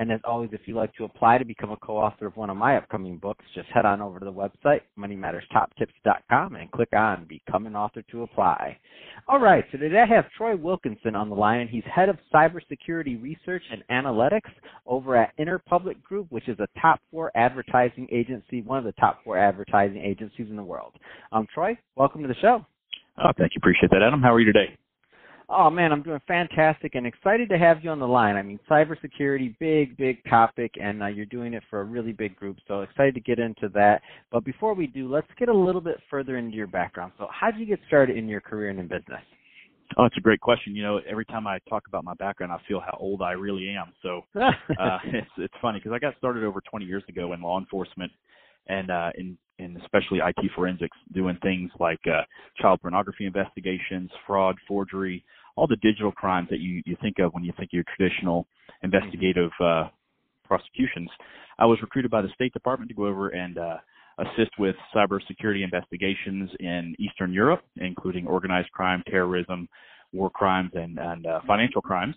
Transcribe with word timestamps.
And 0.00 0.10
as 0.10 0.20
always, 0.24 0.48
if 0.54 0.62
you'd 0.64 0.78
like 0.78 0.94
to 0.94 1.04
apply 1.04 1.36
to 1.36 1.44
become 1.44 1.72
a 1.72 1.76
co-author 1.76 2.24
of 2.24 2.34
one 2.38 2.48
of 2.48 2.56
my 2.56 2.78
upcoming 2.78 3.18
books, 3.18 3.44
just 3.54 3.68
head 3.68 3.84
on 3.84 4.00
over 4.00 4.18
to 4.18 4.24
the 4.24 4.32
website, 4.32 4.80
moneymatterstoptips.com, 4.98 6.54
and 6.54 6.70
click 6.70 6.88
on 6.94 7.26
Become 7.28 7.66
an 7.66 7.76
Author 7.76 8.00
to 8.10 8.22
apply. 8.22 8.78
All 9.28 9.38
right, 9.38 9.62
so 9.70 9.76
today 9.76 9.98
I 10.00 10.06
have 10.06 10.24
Troy 10.38 10.56
Wilkinson 10.56 11.14
on 11.14 11.28
the 11.28 11.34
line. 11.34 11.68
He's 11.68 11.84
head 11.84 12.08
of 12.08 12.16
cybersecurity 12.32 13.22
research 13.22 13.62
and 13.70 13.84
analytics 13.90 14.50
over 14.86 15.16
at 15.16 15.36
Interpublic 15.36 16.02
Group, 16.02 16.28
which 16.30 16.48
is 16.48 16.58
a 16.60 16.80
top 16.80 16.98
four 17.10 17.30
advertising 17.34 18.08
agency, 18.10 18.62
one 18.62 18.78
of 18.78 18.84
the 18.84 18.92
top 18.92 19.18
four 19.22 19.36
advertising 19.36 20.00
agencies 20.02 20.46
in 20.48 20.56
the 20.56 20.64
world. 20.64 20.94
Um, 21.30 21.46
Troy, 21.52 21.76
welcome 21.96 22.22
to 22.22 22.28
the 22.28 22.40
show. 22.40 22.64
Oh, 23.22 23.32
thank 23.36 23.52
you. 23.52 23.58
Appreciate 23.58 23.90
that, 23.90 24.00
Adam. 24.00 24.22
How 24.22 24.32
are 24.32 24.40
you 24.40 24.50
today? 24.50 24.78
Oh 25.52 25.68
man, 25.68 25.90
I'm 25.90 26.02
doing 26.02 26.20
fantastic 26.28 26.94
and 26.94 27.06
excited 27.06 27.48
to 27.48 27.58
have 27.58 27.82
you 27.82 27.90
on 27.90 27.98
the 27.98 28.06
line. 28.06 28.36
I 28.36 28.42
mean, 28.42 28.60
cybersecurity, 28.70 29.56
big, 29.58 29.96
big 29.96 30.22
topic, 30.30 30.74
and 30.80 31.02
uh, 31.02 31.06
you're 31.06 31.26
doing 31.26 31.54
it 31.54 31.64
for 31.68 31.80
a 31.80 31.84
really 31.84 32.12
big 32.12 32.36
group. 32.36 32.58
So 32.68 32.82
excited 32.82 33.14
to 33.14 33.20
get 33.20 33.40
into 33.40 33.68
that. 33.74 34.00
But 34.30 34.44
before 34.44 34.74
we 34.74 34.86
do, 34.86 35.12
let's 35.12 35.26
get 35.40 35.48
a 35.48 35.54
little 35.54 35.80
bit 35.80 35.96
further 36.08 36.36
into 36.36 36.56
your 36.56 36.68
background. 36.68 37.12
So, 37.18 37.26
how 37.32 37.50
did 37.50 37.58
you 37.58 37.66
get 37.66 37.80
started 37.88 38.16
in 38.16 38.28
your 38.28 38.40
career 38.40 38.70
and 38.70 38.78
in 38.78 38.86
business? 38.86 39.22
Oh, 39.96 40.04
it's 40.04 40.16
a 40.16 40.20
great 40.20 40.40
question. 40.40 40.76
You 40.76 40.84
know, 40.84 41.00
every 41.10 41.24
time 41.24 41.48
I 41.48 41.58
talk 41.68 41.82
about 41.88 42.04
my 42.04 42.14
background, 42.14 42.52
I 42.52 42.58
feel 42.68 42.80
how 42.80 42.96
old 43.00 43.20
I 43.20 43.32
really 43.32 43.70
am. 43.70 43.92
So 44.02 44.22
uh, 44.40 44.98
it's 45.06 45.30
it's 45.36 45.54
funny 45.60 45.80
because 45.80 45.92
I 45.92 45.98
got 45.98 46.16
started 46.18 46.44
over 46.44 46.62
20 46.70 46.84
years 46.84 47.02
ago 47.08 47.32
in 47.32 47.42
law 47.42 47.58
enforcement 47.58 48.12
and 48.68 48.90
uh, 48.90 49.10
in 49.16 49.36
in 49.58 49.76
especially 49.82 50.20
IT 50.24 50.50
forensics, 50.54 50.96
doing 51.12 51.36
things 51.42 51.70
like 51.78 52.00
uh, 52.06 52.22
child 52.60 52.80
pornography 52.80 53.26
investigations, 53.26 54.10
fraud, 54.26 54.56
forgery, 54.66 55.22
all 55.56 55.66
the 55.66 55.76
digital 55.76 56.12
crimes 56.12 56.48
that 56.50 56.60
you, 56.60 56.82
you 56.86 56.96
think 57.02 57.18
of 57.18 57.32
when 57.34 57.44
you 57.44 57.52
think 57.56 57.70
of 57.70 57.74
your 57.74 57.84
traditional 57.96 58.46
investigative 58.82 59.50
uh, 59.62 59.88
prosecutions. 60.44 61.10
I 61.58 61.66
was 61.66 61.78
recruited 61.82 62.10
by 62.10 62.22
the 62.22 62.28
State 62.34 62.52
Department 62.52 62.88
to 62.88 62.94
go 62.94 63.06
over 63.06 63.28
and 63.28 63.58
uh, 63.58 63.76
assist 64.18 64.52
with 64.58 64.76
cybersecurity 64.94 65.62
investigations 65.62 66.50
in 66.58 66.94
Eastern 66.98 67.32
Europe, 67.32 67.62
including 67.76 68.26
organized 68.26 68.70
crime, 68.72 69.02
terrorism, 69.08 69.68
war 70.12 70.30
crimes, 70.30 70.70
and, 70.74 70.98
and 70.98 71.26
uh, 71.26 71.40
financial 71.46 71.80
crimes. 71.80 72.14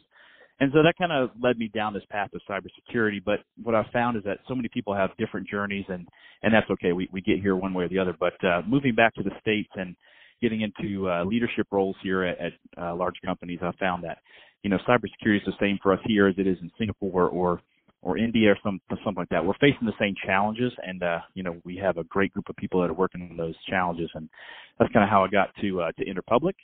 And 0.60 0.72
so 0.74 0.84
that 0.84 0.94
kind 0.98 1.12
of 1.12 1.32
led 1.42 1.58
me 1.58 1.70
down 1.74 1.94
this 1.94 2.04
path 2.10 2.30
of 2.34 2.42
cybersecurity. 2.50 3.24
But 3.24 3.40
what 3.64 3.76
I 3.76 3.86
found 3.92 4.18
is 4.18 4.24
that 4.24 4.40
so 4.48 4.56
many 4.56 4.70
people 4.70 4.96
have 4.96 5.10
different 5.18 5.48
journeys, 5.48 5.86
and 5.90 6.08
and 6.44 6.54
that's 6.54 6.70
okay. 6.70 6.94
We 6.94 7.10
we 7.12 7.22
get 7.22 7.40
here 7.40 7.56
one 7.56 7.74
way 7.74 7.86
or 7.86 7.90
the 7.90 8.00
other. 8.00 8.16
But 8.18 8.34
uh, 8.46 8.62
moving 8.68 8.96
back 8.96 9.14
to 9.16 9.24
the 9.24 9.32
states 9.42 9.72
and 9.76 9.96
getting 10.44 10.62
into 10.62 11.10
uh, 11.10 11.24
leadership 11.24 11.66
roles 11.72 11.96
here 12.04 12.24
at, 12.24 12.38
at 12.40 12.54
uh, 12.78 12.96
large 12.96 13.16
companies, 13.26 13.60
I 13.62 13.72
found 13.80 14.04
that 14.04 14.18
you 14.62 14.70
know 14.70 14.78
cybersecurity 14.88 15.38
is 15.38 15.46
the 15.46 15.54
same 15.60 15.80
for 15.82 15.94
us 15.94 16.00
here 16.06 16.28
as 16.28 16.36
it 16.38 16.46
is 16.46 16.58
in 16.62 16.70
Singapore 16.78 17.30
or 17.30 17.62
or 18.02 18.18
India 18.18 18.52
or 18.52 18.58
some 18.62 18.82
something 18.90 19.16
like 19.16 19.30
that. 19.30 19.44
We're 19.44 19.54
facing 19.54 19.88
the 19.88 19.94
same 20.00 20.14
challenges, 20.26 20.74
and 20.86 21.02
uh, 21.02 21.20
you 21.34 21.44
know 21.44 21.56
we 21.64 21.78
have 21.78 21.98
a 21.98 22.04
great 22.04 22.34
group 22.34 22.50
of 22.50 22.56
people 22.58 22.82
that 22.82 22.90
are 22.90 22.94
working 22.94 23.28
on 23.32 23.38
those 23.38 23.56
challenges, 23.70 24.10
and 24.14 24.30
that's 24.78 24.92
kind 24.92 25.04
of 25.04 25.10
how 25.10 25.24
I 25.24 25.30
got 25.30 25.50
to 25.62 25.82
uh, 25.82 25.92
to 25.94 26.06
Interpublic, 26.06 26.56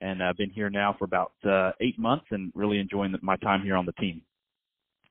and 0.00 0.22
I've 0.22 0.38
been 0.38 0.50
here 0.50 0.70
now 0.70 0.96
for 0.98 1.04
about 1.04 1.32
uh, 1.44 1.72
eight 1.80 1.98
months, 1.98 2.24
and 2.30 2.50
really 2.54 2.78
enjoying 2.78 3.14
my 3.22 3.36
time 3.36 3.62
here 3.62 3.76
on 3.76 3.86
the 3.86 3.92
team. 3.92 4.22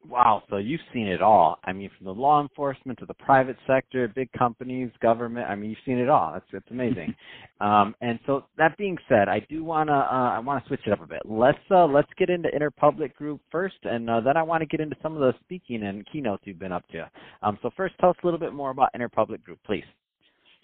Wow, 0.08 0.44
so 0.50 0.58
you've 0.58 0.82
seen 0.94 1.08
it 1.08 1.22
all. 1.22 1.58
I 1.64 1.74
mean, 1.74 1.90
from 1.98 2.06
the 2.06 2.14
law 2.14 2.42
enforcement 2.42 3.00
to 3.00 3.06
the 3.06 3.14
private 3.16 3.58
sector, 3.66 4.08
big 4.08 4.32
companies, 4.34 4.92
government. 5.02 5.50
I 5.50 5.56
mean, 5.56 5.72
you've 5.72 5.80
seen 5.86 5.98
it 5.98 6.10
all. 6.10 6.36
It's 6.36 6.46
it's 6.54 6.70
amazing. 6.70 7.16
um, 7.62 7.96
and 8.02 8.20
so 8.26 8.46
that 8.58 8.78
being 8.78 8.98
said, 9.10 9.30
I 9.30 9.46
do 9.50 9.64
wanna 9.64 9.94
uh, 9.94 10.36
I 10.36 10.40
wanna 10.40 10.64
switch 10.68 10.82
it 10.86 10.94
up 10.94 11.02
a 11.02 11.08
bit. 11.08 11.22
Let's 11.26 11.58
uh, 11.72 11.86
let's 11.86 12.10
get 12.18 12.30
into 12.30 12.50
Interpublic 12.50 13.16
Group 13.16 13.42
first, 13.52 13.78
and 13.84 14.10
uh, 14.10 14.22
then 14.22 14.38
I 14.38 14.44
want 14.44 14.62
to 14.62 14.68
get 14.68 14.80
into 14.80 14.96
some 15.02 15.14
of 15.14 15.22
the 15.22 15.34
speaking 15.42 15.84
and 15.84 16.06
keynotes 16.12 16.44
you've 16.46 16.60
been 16.60 16.72
up 16.72 16.88
to. 16.90 17.10
Um, 17.42 17.58
so 17.64 17.72
first, 17.76 17.96
tell 18.00 18.12
us 18.12 18.18
a 18.22 18.28
little 18.28 18.40
bit 18.40 18.54
more 18.54 18.70
about 18.70 18.90
Interpublic 18.96 19.44
Group, 19.44 19.60
please. 19.66 19.86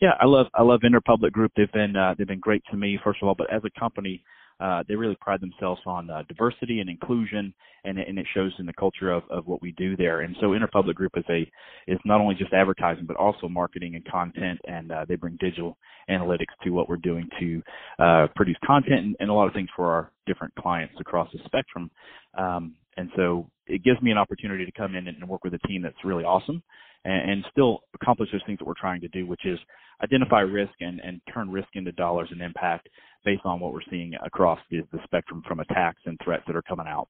Yeah, 0.02 0.12
I 0.20 0.26
love 0.26 0.48
I 0.54 0.62
love 0.62 0.82
Interpublic 0.82 1.32
Group. 1.32 1.52
They've 1.56 1.72
been 1.72 1.96
uh, 1.96 2.14
they've 2.16 2.28
been 2.28 2.40
great 2.40 2.64
to 2.70 2.78
me, 2.78 3.00
first 3.04 3.20
of 3.22 3.28
all, 3.28 3.36
but 3.36 3.52
as 3.52 3.62
a 3.66 3.80
company 3.80 4.24
uh, 4.62 4.84
they 4.88 4.96
really 4.96 5.18
pride 5.20 5.42
themselves 5.42 5.82
on 5.88 6.10
uh, 6.10 6.22
diversity 6.28 6.80
and 6.82 6.90
inclusion, 6.90 7.54
and, 7.84 7.98
and 7.98 8.20
it 8.20 8.28
shows 8.34 8.52
in 8.60 8.66
the 8.66 8.74
culture 8.74 9.12
of, 9.12 9.24
of 9.32 9.48
what 9.48 9.62
we 9.62 9.72
do 9.72 9.98
there. 9.98 10.22
And 10.22 10.36
so 10.40 10.50
Interpublic 10.50 10.94
Group 10.94 11.14
is 11.18 11.24
a 11.30 11.50
is 11.92 12.00
not 12.06 12.22
only 12.22 12.36
just 12.36 12.54
advertising, 12.54 13.06
but 13.08 13.18
also 13.18 13.48
marketing 13.48 13.96
and 13.96 14.06
content, 14.06 14.60
and 14.66 14.92
uh, 14.92 15.06
they 15.08 15.16
bring 15.16 15.38
digital 15.40 15.78
analytics 16.10 16.54
to 16.64 16.70
what 16.70 16.88
we're 16.88 16.98
doing 16.98 17.28
to 17.40 17.62
uh, 18.00 18.28
produce 18.36 18.58
content 18.66 19.00
and, 19.00 19.16
and, 19.20 19.30
a 19.30 19.34
lot 19.34 19.48
of 19.48 19.54
things 19.54 19.70
for 19.76 19.92
our 19.92 20.12
different 20.28 20.54
clients 20.56 20.94
across 21.00 21.28
the 21.34 21.40
spectrum. 21.46 21.90
Um, 22.38 22.76
and 22.98 23.10
so 23.16 23.50
it 23.66 23.84
gives 23.84 24.02
me 24.02 24.12
an 24.12 24.18
opportunity 24.18 24.66
to 24.66 24.72
come 24.72 24.96
in 24.96 25.08
and 25.08 25.28
work 25.28 25.44
with 25.44 25.54
a 25.54 25.68
team 25.68 25.82
that's 25.82 25.96
really 26.04 26.24
awesome 26.24 26.62
and, 27.06 27.32
and 27.32 27.46
still 27.52 27.80
accomplish 27.94 28.30
those 28.32 28.42
things 28.46 28.60
that 28.60 28.68
we're 28.68 28.74
trying 28.80 29.02
to 29.02 29.08
do, 29.10 29.26
which 29.28 29.46
is 29.46 29.60
identify 30.04 30.40
risk 30.40 30.74
and, 30.80 31.00
and 31.02 31.22
turn 31.34 31.50
risk 31.50 31.70
into 31.74 31.92
dollars 31.94 32.30
and 32.32 32.42
impact 32.42 32.90
based 33.24 33.46
on 33.46 33.60
what 33.60 33.74
we're 33.74 33.80
seeing 33.90 34.14
across 34.26 34.60
the, 34.70 34.82
the 34.92 35.00
spectrum 35.04 35.44
from 35.48 35.60
attacks 35.60 36.02
and 36.06 36.18
threats 36.24 36.44
that 36.48 36.56
are 36.56 36.64
coming 36.64 36.88
out. 36.88 37.08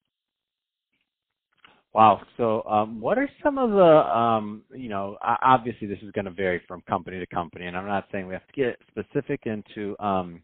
Wow. 1.94 2.22
So, 2.38 2.62
um, 2.62 3.00
what 3.00 3.18
are 3.18 3.28
some 3.42 3.58
of 3.58 3.70
the, 3.70 4.16
um, 4.16 4.62
you 4.74 4.88
know, 4.88 5.18
obviously 5.22 5.86
this 5.86 5.98
is 6.02 6.10
going 6.12 6.24
to 6.24 6.30
vary 6.30 6.62
from 6.66 6.82
company 6.88 7.18
to 7.18 7.26
company, 7.26 7.66
and 7.66 7.76
I'm 7.76 7.86
not 7.86 8.06
saying 8.10 8.26
we 8.26 8.32
have 8.32 8.46
to 8.46 8.52
get 8.54 8.78
specific 8.88 9.42
into, 9.44 9.94
um, 10.02 10.40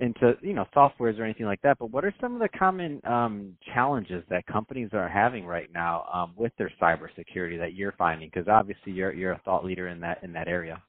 into 0.00 0.34
you 0.40 0.54
know 0.54 0.64
softwares 0.74 1.18
or 1.18 1.24
anything 1.24 1.46
like 1.46 1.62
that. 1.62 1.78
But 1.78 1.90
what 1.90 2.04
are 2.04 2.14
some 2.20 2.34
of 2.34 2.40
the 2.40 2.48
common 2.58 3.00
um, 3.04 3.56
challenges 3.74 4.24
that 4.30 4.46
companies 4.46 4.90
are 4.92 5.08
having 5.08 5.46
right 5.46 5.68
now 5.72 6.06
um, 6.12 6.32
with 6.36 6.52
their 6.58 6.72
cybersecurity 6.80 7.58
that 7.58 7.74
you're 7.74 7.94
finding? 7.98 8.30
Because 8.32 8.48
obviously 8.48 8.92
you're 8.92 9.12
you're 9.12 9.32
a 9.32 9.40
thought 9.44 9.64
leader 9.64 9.88
in 9.88 10.00
that 10.00 10.22
in 10.22 10.32
that 10.32 10.48
area. 10.48 10.82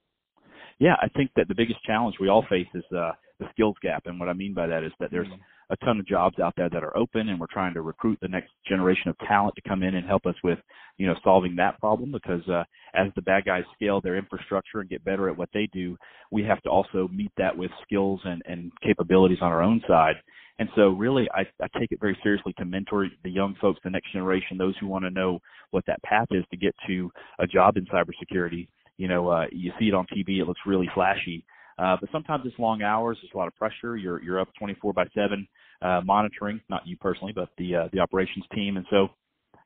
Yeah, 0.79 0.95
I 1.01 1.07
think 1.09 1.31
that 1.35 1.47
the 1.47 1.55
biggest 1.55 1.83
challenge 1.85 2.15
we 2.19 2.29
all 2.29 2.45
face 2.49 2.67
is 2.73 2.83
uh, 2.95 3.11
the 3.39 3.47
skills 3.51 3.75
gap. 3.81 4.03
And 4.05 4.19
what 4.19 4.29
I 4.29 4.33
mean 4.33 4.53
by 4.53 4.67
that 4.67 4.83
is 4.83 4.91
that 4.99 5.11
there's 5.11 5.27
mm-hmm. 5.27 5.73
a 5.73 5.77
ton 5.85 5.99
of 5.99 6.07
jobs 6.07 6.39
out 6.39 6.53
there 6.55 6.69
that 6.69 6.83
are 6.83 6.95
open 6.95 7.29
and 7.29 7.39
we're 7.39 7.47
trying 7.51 7.73
to 7.73 7.81
recruit 7.81 8.17
the 8.21 8.27
next 8.27 8.51
generation 8.67 9.09
of 9.09 9.17
talent 9.27 9.55
to 9.55 9.69
come 9.69 9.83
in 9.83 9.95
and 9.95 10.07
help 10.07 10.25
us 10.25 10.35
with, 10.43 10.59
you 10.97 11.07
know, 11.07 11.15
solving 11.23 11.55
that 11.55 11.79
problem 11.79 12.11
because 12.11 12.47
uh, 12.49 12.63
as 12.93 13.07
the 13.15 13.21
bad 13.21 13.45
guys 13.45 13.63
scale 13.73 14.01
their 14.01 14.17
infrastructure 14.17 14.79
and 14.79 14.89
get 14.89 15.03
better 15.03 15.29
at 15.29 15.37
what 15.37 15.49
they 15.53 15.67
do, 15.73 15.97
we 16.31 16.43
have 16.43 16.61
to 16.63 16.69
also 16.69 17.09
meet 17.11 17.31
that 17.37 17.55
with 17.55 17.71
skills 17.83 18.21
and, 18.23 18.41
and 18.45 18.71
capabilities 18.83 19.39
on 19.41 19.51
our 19.51 19.61
own 19.61 19.81
side. 19.87 20.15
And 20.57 20.69
so 20.75 20.89
really 20.89 21.27
I, 21.33 21.41
I 21.61 21.67
take 21.77 21.91
it 21.91 21.99
very 21.99 22.17
seriously 22.23 22.53
to 22.57 22.65
mentor 22.65 23.07
the 23.23 23.29
young 23.29 23.55
folks, 23.59 23.79
the 23.83 23.89
next 23.89 24.13
generation, 24.13 24.57
those 24.57 24.75
who 24.79 24.87
want 24.87 25.03
to 25.03 25.11
know 25.11 25.39
what 25.71 25.85
that 25.87 26.01
path 26.03 26.27
is 26.31 26.45
to 26.51 26.57
get 26.57 26.73
to 26.87 27.11
a 27.39 27.47
job 27.47 27.75
in 27.75 27.85
cybersecurity. 27.87 28.67
You 28.97 29.09
know, 29.09 29.27
uh, 29.27 29.45
you 29.51 29.73
see 29.77 29.89
it 29.89 29.93
on 29.93 30.05
TV, 30.05 30.39
it 30.39 30.47
looks 30.47 30.61
really 30.65 30.89
flashy, 30.93 31.43
uh, 31.77 31.97
but 31.99 32.09
sometimes 32.11 32.43
it's 32.45 32.57
long 32.59 32.81
hours. 32.81 33.17
There's 33.21 33.31
a 33.33 33.37
lot 33.37 33.47
of 33.47 33.55
pressure. 33.55 33.97
You're 33.97 34.21
you're 34.23 34.39
up 34.39 34.49
24 34.57 34.93
by 34.93 35.05
7 35.13 35.47
uh, 35.81 36.01
monitoring, 36.05 36.61
not 36.69 36.87
you 36.87 36.97
personally, 36.97 37.33
but 37.33 37.49
the 37.57 37.75
uh, 37.75 37.87
the 37.91 37.99
operations 37.99 38.45
team. 38.53 38.77
And 38.77 38.85
so 38.89 39.09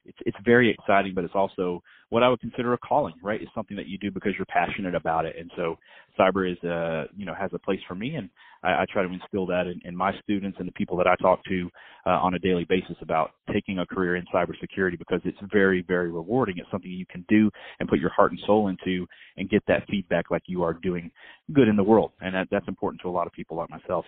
it's 0.05 0.17
it's 0.25 0.37
very 0.43 0.71
exciting, 0.71 1.13
but 1.13 1.23
it's 1.23 1.35
also 1.35 1.83
what 2.09 2.23
I 2.23 2.29
would 2.29 2.39
consider 2.39 2.73
a 2.73 2.77
calling, 2.77 3.13
right? 3.21 3.41
It's 3.41 3.53
something 3.53 3.77
that 3.77 3.88
you 3.88 3.97
do 3.97 4.11
because 4.11 4.33
you're 4.38 4.45
passionate 4.45 4.95
about 4.95 5.25
it. 5.25 5.35
And 5.38 5.51
so 5.56 5.77
cyber 6.19 6.51
is 6.51 6.57
uh 6.63 7.06
you 7.15 7.25
know 7.25 7.33
has 7.33 7.51
a 7.53 7.59
place 7.59 7.79
for 7.88 7.95
me, 7.95 8.15
and 8.15 8.29
I, 8.63 8.81
I 8.81 8.85
try 8.91 9.03
to 9.03 9.11
instill 9.11 9.45
that 9.47 9.67
in, 9.67 9.79
in 9.85 9.95
my 9.95 10.11
students 10.23 10.57
and 10.59 10.67
the 10.67 10.73
people 10.73 10.97
that 10.97 11.07
I 11.07 11.15
talk 11.15 11.44
to 11.45 11.69
uh, 12.06 12.11
on 12.11 12.33
a 12.33 12.39
daily 12.39 12.65
basis 12.65 12.95
about 13.01 13.31
taking 13.51 13.79
a 13.79 13.85
career 13.85 14.15
in 14.15 14.25
cybersecurity 14.33 14.97
because 14.97 15.21
it's 15.25 15.38
very 15.51 15.81
very 15.81 16.11
rewarding. 16.11 16.57
It's 16.57 16.69
something 16.71 16.91
you 16.91 17.06
can 17.06 17.25
do 17.29 17.50
and 17.79 17.89
put 17.89 18.00
your 18.00 18.11
heart 18.11 18.31
and 18.31 18.39
soul 18.45 18.67
into, 18.67 19.06
and 19.38 19.50
get 19.50 19.63
that 19.67 19.88
feedback 19.89 20.31
like 20.31 20.44
you 20.47 20.63
are 20.63 20.73
doing 20.73 21.11
good 21.53 21.67
in 21.67 21.75
the 21.75 21.83
world, 21.83 22.11
and 22.21 22.33
that, 22.35 22.47
that's 22.51 22.67
important 22.67 23.01
to 23.01 23.09
a 23.09 23.11
lot 23.11 23.27
of 23.27 23.33
people 23.33 23.57
like 23.57 23.69
myself 23.69 24.06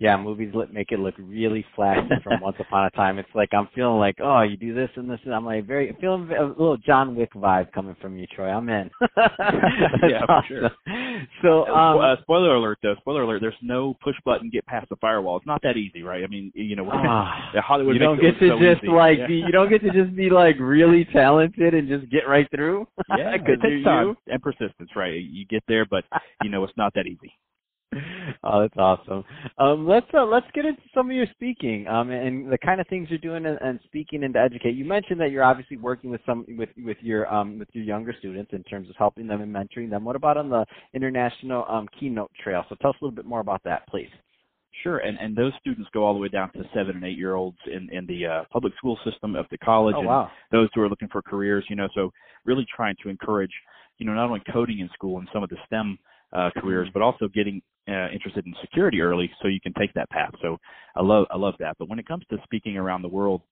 yeah, 0.00 0.16
movies 0.16 0.54
make 0.72 0.92
it 0.92 1.00
look 1.00 1.14
really 1.18 1.64
flashy 1.74 2.08
from 2.22 2.40
Once 2.40 2.56
Upon 2.60 2.86
a 2.86 2.90
Time. 2.90 3.18
It's 3.18 3.28
like 3.34 3.48
I'm 3.52 3.68
feeling 3.74 3.98
like, 3.98 4.16
oh, 4.22 4.42
you 4.42 4.56
do 4.56 4.72
this 4.72 4.90
and 4.94 5.10
this, 5.10 5.18
and 5.24 5.34
I'm 5.34 5.44
like 5.44 5.66
very 5.66 5.96
feeling 6.00 6.30
a 6.30 6.44
little 6.44 6.76
John 6.76 7.16
Wick 7.16 7.32
vibe 7.34 7.72
coming 7.72 7.96
from 8.00 8.16
you, 8.16 8.26
Troy. 8.28 8.48
I'm 8.48 8.68
in. 8.68 8.90
yeah, 10.08 10.24
for 10.24 10.42
sure. 10.46 10.70
So, 11.42 11.66
um, 11.66 11.98
uh, 11.98 12.14
spoiler 12.22 12.54
alert, 12.54 12.78
though. 12.80 12.94
Spoiler 13.00 13.22
alert. 13.22 13.40
There's 13.40 13.54
no 13.60 13.96
push 14.02 14.14
button 14.24 14.50
get 14.50 14.64
past 14.66 14.88
the 14.88 14.96
firewall. 14.96 15.36
It's 15.36 15.46
not 15.46 15.62
that 15.62 15.76
easy, 15.76 16.04
right? 16.04 16.22
I 16.22 16.28
mean, 16.28 16.52
you 16.54 16.76
know, 16.76 16.88
uh, 16.90 17.60
Hollywood. 17.60 17.94
You 17.94 18.00
don't 18.00 18.20
get 18.20 18.38
to 18.38 18.48
so 18.50 18.58
just 18.60 18.84
easy. 18.84 18.92
like 18.92 19.18
yeah. 19.18 19.26
be, 19.26 19.34
you 19.34 19.50
don't 19.50 19.68
get 19.68 19.82
to 19.82 19.90
just 19.90 20.14
be 20.14 20.30
like 20.30 20.56
really 20.60 21.06
talented 21.12 21.74
and 21.74 21.88
just 21.88 22.08
get 22.10 22.28
right 22.28 22.48
through. 22.54 22.86
Yeah, 23.16 23.34
it 23.34 23.60
takes 23.60 23.84
time 23.84 24.16
and 24.28 24.40
persistence, 24.40 24.90
right? 24.94 25.20
You 25.20 25.44
get 25.46 25.64
there, 25.66 25.86
but 25.86 26.04
you 26.44 26.50
know, 26.50 26.62
it's 26.62 26.76
not 26.76 26.94
that 26.94 27.06
easy. 27.06 27.32
oh, 28.44 28.60
that's 28.60 28.76
awesome. 28.76 29.24
Um, 29.56 29.88
let's 29.88 30.06
uh, 30.12 30.24
let's 30.24 30.46
get 30.54 30.66
into 30.66 30.82
some 30.94 31.08
of 31.08 31.16
your 31.16 31.26
speaking 31.32 31.86
um, 31.86 32.10
and 32.10 32.50
the 32.52 32.58
kind 32.58 32.80
of 32.80 32.86
things 32.88 33.08
you're 33.08 33.18
doing 33.18 33.46
and, 33.46 33.58
and 33.62 33.80
speaking 33.84 34.24
and 34.24 34.34
to 34.34 34.40
educate. 34.40 34.74
You 34.74 34.84
mentioned 34.84 35.20
that 35.20 35.30
you're 35.30 35.44
obviously 35.44 35.78
working 35.78 36.10
with 36.10 36.20
some 36.26 36.44
with 36.48 36.68
with 36.76 36.98
your 37.00 37.32
um, 37.32 37.58
with 37.58 37.68
your 37.72 37.84
younger 37.84 38.14
students 38.18 38.52
in 38.52 38.62
terms 38.64 38.90
of 38.90 38.96
helping 38.96 39.26
them 39.26 39.40
and 39.40 39.54
mentoring 39.54 39.88
them. 39.88 40.04
What 40.04 40.16
about 40.16 40.36
on 40.36 40.50
the 40.50 40.66
international 40.92 41.64
um, 41.68 41.88
keynote 41.98 42.30
trail? 42.42 42.64
So 42.68 42.76
tell 42.80 42.90
us 42.90 42.96
a 43.00 43.04
little 43.04 43.16
bit 43.16 43.24
more 43.24 43.40
about 43.40 43.62
that, 43.64 43.88
please. 43.88 44.10
Sure, 44.82 44.98
and 44.98 45.18
and 45.18 45.34
those 45.34 45.52
students 45.60 45.88
go 45.94 46.04
all 46.04 46.12
the 46.12 46.20
way 46.20 46.28
down 46.28 46.52
to 46.52 46.62
seven 46.74 46.96
and 46.96 47.04
eight 47.04 47.16
year 47.16 47.34
olds 47.34 47.58
in 47.66 47.88
in 47.90 48.06
the 48.06 48.26
uh, 48.26 48.44
public 48.52 48.74
school 48.76 48.98
system 49.10 49.34
of 49.34 49.46
the 49.50 49.58
college, 49.58 49.94
oh, 49.96 50.00
and 50.00 50.08
wow. 50.08 50.30
those 50.52 50.68
who 50.74 50.82
are 50.82 50.88
looking 50.88 51.08
for 51.08 51.22
careers. 51.22 51.64
You 51.70 51.76
know, 51.76 51.88
so 51.94 52.12
really 52.44 52.66
trying 52.76 52.96
to 53.02 53.08
encourage, 53.08 53.50
you 53.96 54.04
know, 54.06 54.12
not 54.12 54.26
only 54.26 54.42
coding 54.52 54.80
in 54.80 54.90
school 54.92 55.18
and 55.18 55.28
some 55.32 55.42
of 55.42 55.48
the 55.48 55.56
STEM 55.66 55.98
uh, 56.32 56.50
careers, 56.56 56.88
mm-hmm. 56.88 56.98
but 56.98 57.02
also 57.02 57.28
getting 57.28 57.60
uh, 57.88 58.08
interested 58.12 58.46
in 58.46 58.54
security 58.60 59.00
early 59.00 59.30
so 59.40 59.48
you 59.48 59.60
can 59.60 59.72
take 59.74 59.92
that 59.94 60.10
path. 60.10 60.32
So 60.42 60.58
I 60.96 61.02
love 61.02 61.26
I 61.30 61.36
love 61.36 61.54
that. 61.60 61.76
But 61.78 61.88
when 61.88 61.98
it 61.98 62.06
comes 62.06 62.24
to 62.30 62.36
speaking 62.44 62.76
around 62.76 63.02
the 63.02 63.08
world 63.08 63.42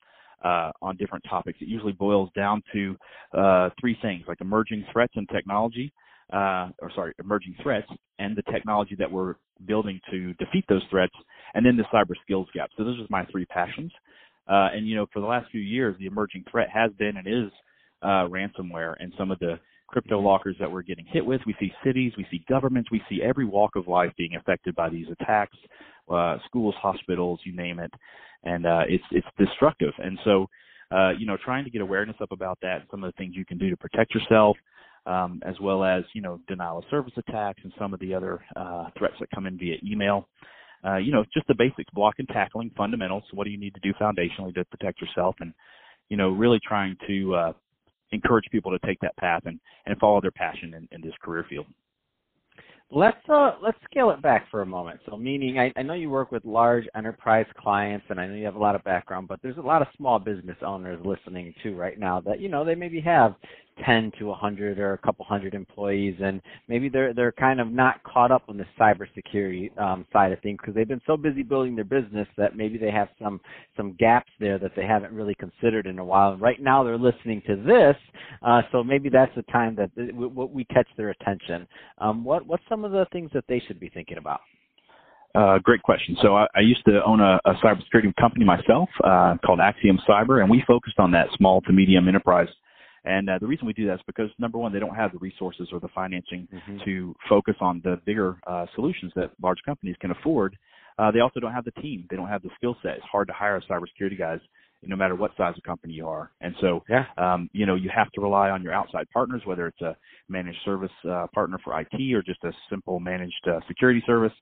uh, 0.44 0.70
on 0.82 0.96
different 0.96 1.24
topics, 1.28 1.58
it 1.60 1.68
usually 1.68 1.92
boils 1.92 2.30
down 2.36 2.62
to 2.72 2.96
uh, 3.36 3.70
three 3.80 3.96
things 4.02 4.24
like 4.28 4.40
emerging 4.40 4.84
threats 4.92 5.12
and 5.16 5.28
technology, 5.30 5.92
uh, 6.32 6.68
or 6.80 6.90
sorry, 6.94 7.12
emerging 7.18 7.54
threats 7.62 7.88
and 8.18 8.36
the 8.36 8.42
technology 8.52 8.94
that 8.98 9.10
we're 9.10 9.36
building 9.66 9.98
to 10.10 10.34
defeat 10.34 10.64
those 10.68 10.82
threats, 10.90 11.14
and 11.54 11.64
then 11.64 11.76
the 11.76 11.84
cyber 11.92 12.14
skills 12.22 12.48
gap. 12.54 12.70
So 12.76 12.84
those 12.84 12.98
are 12.98 13.06
my 13.08 13.24
three 13.26 13.46
passions. 13.46 13.92
Uh, 14.48 14.68
and 14.74 14.86
you 14.86 14.94
know, 14.94 15.06
for 15.12 15.20
the 15.20 15.26
last 15.26 15.50
few 15.50 15.60
years, 15.60 15.96
the 15.98 16.06
emerging 16.06 16.44
threat 16.50 16.68
has 16.72 16.92
been 16.98 17.16
and 17.16 17.26
is 17.26 17.50
uh, 18.02 18.28
ransomware 18.28 18.94
and 19.00 19.12
some 19.18 19.30
of 19.30 19.38
the 19.38 19.58
crypto 19.86 20.18
lockers 20.18 20.56
that 20.58 20.70
we're 20.70 20.82
getting 20.82 21.06
hit 21.06 21.24
with. 21.24 21.40
We 21.46 21.54
see 21.58 21.72
cities, 21.84 22.12
we 22.16 22.26
see 22.30 22.44
governments, 22.48 22.90
we 22.90 23.02
see 23.08 23.20
every 23.22 23.44
walk 23.44 23.76
of 23.76 23.88
life 23.88 24.12
being 24.16 24.36
affected 24.36 24.74
by 24.74 24.88
these 24.88 25.06
attacks, 25.20 25.56
uh, 26.10 26.38
schools, 26.46 26.74
hospitals, 26.80 27.40
you 27.44 27.54
name 27.54 27.78
it, 27.78 27.92
and 28.44 28.66
uh, 28.66 28.82
it's 28.88 29.04
it's 29.12 29.26
destructive. 29.38 29.92
And 29.98 30.18
so, 30.24 30.46
uh, 30.90 31.10
you 31.18 31.26
know, 31.26 31.36
trying 31.44 31.64
to 31.64 31.70
get 31.70 31.80
awareness 31.80 32.16
up 32.20 32.32
about 32.32 32.58
that, 32.62 32.82
some 32.90 33.04
of 33.04 33.12
the 33.12 33.16
things 33.16 33.34
you 33.36 33.44
can 33.44 33.58
do 33.58 33.70
to 33.70 33.76
protect 33.76 34.14
yourself, 34.14 34.56
um, 35.06 35.40
as 35.44 35.54
well 35.60 35.84
as 35.84 36.04
you 36.14 36.22
know 36.22 36.40
denial 36.48 36.78
of 36.78 36.84
service 36.90 37.14
attacks 37.16 37.60
and 37.64 37.72
some 37.78 37.94
of 37.94 38.00
the 38.00 38.14
other 38.14 38.40
uh, 38.56 38.86
threats 38.98 39.16
that 39.20 39.30
come 39.34 39.46
in 39.46 39.58
via 39.58 39.76
email. 39.84 40.28
Uh, 40.84 40.96
you 40.98 41.10
know, 41.10 41.24
just 41.34 41.46
the 41.48 41.54
basics, 41.54 41.90
block 41.94 42.14
and 42.18 42.28
tackling, 42.28 42.70
fundamentals. 42.76 43.24
What 43.32 43.44
do 43.44 43.50
you 43.50 43.58
need 43.58 43.74
to 43.74 43.80
do 43.80 43.92
foundationally 44.00 44.54
to 44.54 44.64
protect 44.66 45.00
yourself, 45.00 45.34
and 45.40 45.52
you 46.08 46.16
know, 46.16 46.30
really 46.30 46.60
trying 46.66 46.96
to 47.08 47.34
uh, 47.34 47.52
encourage 48.12 48.44
people 48.50 48.70
to 48.70 48.86
take 48.86 49.00
that 49.00 49.16
path 49.16 49.42
and, 49.46 49.58
and 49.86 49.98
follow 49.98 50.20
their 50.20 50.30
passion 50.30 50.74
in, 50.74 50.88
in 50.92 51.00
this 51.00 51.14
career 51.22 51.44
field. 51.48 51.66
Let's 52.92 53.16
uh, 53.28 53.56
let's 53.60 53.78
scale 53.90 54.10
it 54.10 54.22
back 54.22 54.48
for 54.48 54.62
a 54.62 54.66
moment. 54.66 55.00
So, 55.10 55.16
meaning, 55.16 55.58
I, 55.58 55.72
I 55.76 55.82
know 55.82 55.94
you 55.94 56.08
work 56.08 56.30
with 56.30 56.44
large 56.44 56.84
enterprise 56.94 57.46
clients, 57.58 58.06
and 58.10 58.20
I 58.20 58.28
know 58.28 58.34
you 58.34 58.44
have 58.44 58.54
a 58.54 58.60
lot 58.60 58.76
of 58.76 58.84
background, 58.84 59.26
but 59.26 59.40
there's 59.42 59.56
a 59.56 59.60
lot 59.60 59.82
of 59.82 59.88
small 59.96 60.20
business 60.20 60.56
owners 60.64 61.04
listening 61.04 61.52
too 61.64 61.74
right 61.74 61.98
now 61.98 62.20
that 62.20 62.40
you 62.40 62.48
know 62.48 62.64
they 62.64 62.76
maybe 62.76 63.00
have 63.00 63.34
10 63.84 64.12
to 64.18 64.26
100 64.26 64.78
or 64.78 64.94
a 64.94 64.98
couple 64.98 65.24
hundred 65.24 65.54
employees, 65.54 66.16
and 66.22 66.40
maybe 66.68 66.88
they're 66.88 67.12
they're 67.12 67.32
kind 67.32 67.60
of 67.60 67.68
not 67.70 68.02
caught 68.04 68.30
up 68.30 68.44
on 68.48 68.56
the 68.56 68.66
cybersecurity 68.78 69.76
um, 69.80 70.06
side 70.12 70.32
of 70.32 70.40
things 70.40 70.58
because 70.60 70.74
they've 70.74 70.88
been 70.88 71.00
so 71.06 71.16
busy 71.16 71.42
building 71.42 71.74
their 71.74 71.84
business 71.84 72.26
that 72.36 72.56
maybe 72.56 72.78
they 72.78 72.90
have 72.90 73.08
some 73.22 73.40
some 73.76 73.94
gaps 73.98 74.30
there 74.40 74.58
that 74.58 74.72
they 74.74 74.86
haven't 74.86 75.12
really 75.12 75.34
considered 75.34 75.86
in 75.86 75.98
a 75.98 76.04
while. 76.04 76.32
And 76.32 76.40
right 76.40 76.60
now 76.60 76.82
they're 76.82 76.98
listening 76.98 77.42
to 77.46 77.56
this, 77.56 77.96
uh, 78.42 78.62
so 78.72 78.82
maybe 78.82 79.08
that's 79.08 79.34
the 79.34 79.42
time 79.42 79.76
that 79.76 79.90
we 79.94 80.64
catch 80.64 80.88
their 80.96 81.10
attention. 81.10 81.66
Um, 81.98 82.24
what 82.24 82.46
what's 82.46 82.64
some 82.68 82.84
of 82.84 82.92
the 82.92 83.06
things 83.12 83.30
that 83.34 83.44
they 83.48 83.62
should 83.66 83.80
be 83.80 83.88
thinking 83.88 84.18
about? 84.18 84.40
Uh, 85.34 85.58
great 85.58 85.82
question. 85.82 86.16
So 86.22 86.34
I, 86.34 86.46
I 86.54 86.60
used 86.60 86.82
to 86.86 87.04
own 87.04 87.20
a, 87.20 87.38
a 87.44 87.52
cybersecurity 87.62 88.14
company 88.18 88.46
myself 88.46 88.88
uh, 89.04 89.36
called 89.44 89.60
Axiom 89.60 89.98
Cyber, 90.08 90.40
and 90.40 90.50
we 90.50 90.64
focused 90.66 90.98
on 90.98 91.10
that 91.10 91.26
small 91.36 91.60
to 91.62 91.72
medium 91.72 92.08
enterprise 92.08 92.48
and 93.06 93.30
uh, 93.30 93.38
the 93.38 93.46
reason 93.46 93.66
we 93.66 93.72
do 93.72 93.86
that 93.86 93.94
is 93.94 94.00
because 94.06 94.30
number 94.38 94.58
one, 94.58 94.72
they 94.72 94.80
don't 94.80 94.94
have 94.94 95.12
the 95.12 95.18
resources 95.18 95.68
or 95.72 95.78
the 95.78 95.88
financing 95.94 96.48
mm-hmm. 96.52 96.78
to 96.84 97.14
focus 97.28 97.54
on 97.60 97.80
the 97.84 98.00
bigger 98.04 98.36
uh, 98.46 98.66
solutions 98.74 99.12
that 99.14 99.30
large 99.40 99.58
companies 99.64 99.94
can 100.00 100.10
afford. 100.10 100.56
Uh, 100.98 101.10
they 101.12 101.20
also 101.20 101.38
don't 101.38 101.52
have 101.52 101.64
the 101.64 101.70
team. 101.82 102.06
They 102.10 102.16
don't 102.16 102.28
have 102.28 102.42
the 102.42 102.50
skill 102.56 102.76
set. 102.82 102.96
It's 102.96 103.04
hard 103.10 103.28
to 103.28 103.34
hire 103.34 103.62
cybersecurity 103.70 104.18
guys, 104.18 104.40
no 104.82 104.96
matter 104.96 105.14
what 105.14 105.30
size 105.36 105.54
of 105.56 105.62
company 105.62 105.94
you 105.94 106.08
are. 106.08 106.32
And 106.40 106.54
so, 106.60 106.82
yeah. 106.88 107.04
um, 107.16 107.48
you 107.52 107.64
know, 107.64 107.76
you 107.76 107.90
have 107.94 108.10
to 108.12 108.20
rely 108.20 108.50
on 108.50 108.62
your 108.62 108.72
outside 108.72 109.06
partners, 109.12 109.42
whether 109.44 109.68
it's 109.68 109.80
a 109.82 109.96
managed 110.28 110.58
service 110.64 110.90
uh, 111.08 111.26
partner 111.32 111.58
for 111.62 111.78
IT 111.78 112.12
or 112.12 112.22
just 112.22 112.42
a 112.44 112.50
simple 112.68 112.98
managed 112.98 113.46
uh, 113.46 113.60
security 113.68 114.02
service. 114.04 114.32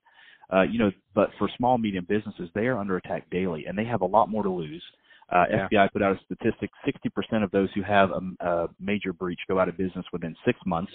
Uh, 0.51 0.61
you 0.61 0.79
know, 0.79 0.91
but 1.13 1.29
for 1.37 1.49
small 1.57 1.77
medium 1.77 2.05
businesses, 2.07 2.49
they 2.53 2.67
are 2.67 2.77
under 2.77 2.97
attack 2.97 3.29
daily, 3.31 3.65
and 3.67 3.77
they 3.77 3.85
have 3.85 4.01
a 4.01 4.05
lot 4.05 4.29
more 4.29 4.43
to 4.43 4.49
lose. 4.49 4.83
Uh, 5.31 5.45
yeah. 5.49 5.67
FBI 5.71 5.91
put 5.91 6.01
out 6.03 6.15
a 6.15 6.19
statistic: 6.25 6.69
60% 6.85 7.43
of 7.43 7.51
those 7.51 7.69
who 7.73 7.81
have 7.81 8.11
a, 8.11 8.45
a, 8.47 8.67
major 8.79 9.11
breach 9.11 9.39
go 9.47 9.59
out 9.59 9.67
of 9.67 9.77
business 9.77 10.05
within 10.13 10.35
six 10.45 10.59
months. 10.65 10.91